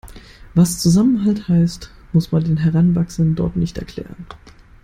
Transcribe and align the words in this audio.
Was 0.55 0.79
Zusammenhalt 0.79 1.47
heißt, 1.47 1.91
muss 2.11 2.31
man 2.31 2.43
den 2.43 2.57
Heranwachsenden 2.57 3.35
dort 3.35 3.55
nicht 3.55 3.77
erklären. 3.77 4.25